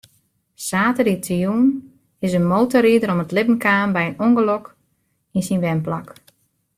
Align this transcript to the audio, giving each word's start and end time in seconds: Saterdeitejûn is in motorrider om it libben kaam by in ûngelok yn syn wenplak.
Saterdeitejûn 0.67 1.65
is 2.25 2.33
in 2.39 2.49
motorrider 2.53 3.11
om 3.13 3.23
it 3.23 3.33
libben 3.35 3.57
kaam 3.65 3.89
by 3.95 4.03
in 4.09 4.19
ûngelok 4.25 4.65
yn 5.35 5.45
syn 5.47 5.63
wenplak. 5.65 6.07